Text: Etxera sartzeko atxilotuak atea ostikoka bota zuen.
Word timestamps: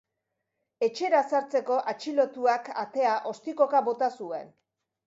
Etxera 0.87 1.19
sartzeko 1.33 1.77
atxilotuak 1.93 2.73
atea 2.87 3.13
ostikoka 3.35 3.85
bota 3.91 4.15
zuen. 4.19 4.53